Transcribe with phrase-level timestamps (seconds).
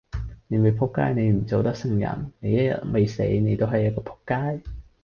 [0.47, 4.63] 你未仆街你唔做得聖人，你一日未死你都係一個仆街。